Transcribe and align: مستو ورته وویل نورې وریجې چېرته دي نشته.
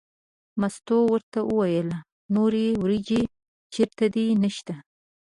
مستو 0.59 0.97
ورته 1.11 1.39
وویل 1.45 1.89
نورې 2.35 2.67
وریجې 2.81 3.21
چېرته 3.73 4.05
دي 4.13 4.25
نشته. 4.43 4.73